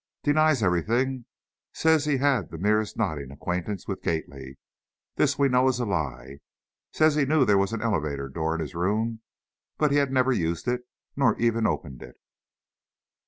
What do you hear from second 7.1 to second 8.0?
he knew there was an